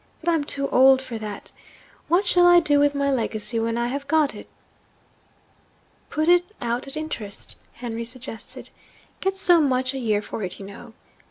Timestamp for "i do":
2.47-2.79